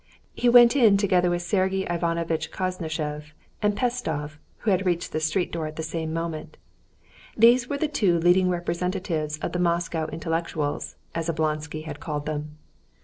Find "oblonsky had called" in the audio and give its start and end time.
11.29-12.25